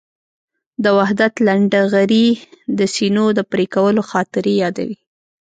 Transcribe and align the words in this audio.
د 0.83 0.85
وحدت 0.97 1.33
لنډهغري 1.47 2.27
د 2.79 2.81
سینو 2.95 3.25
د 3.37 3.39
پرېکولو 3.51 4.01
خاطرې 4.11 4.53
یادوي. 4.63 4.97